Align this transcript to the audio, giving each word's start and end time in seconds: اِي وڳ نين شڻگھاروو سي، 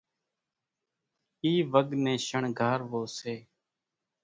اِي 1.43 1.51
وڳ 1.71 1.87
نين 2.03 2.17
شڻگھاروو 2.27 3.01
سي، 3.17 3.35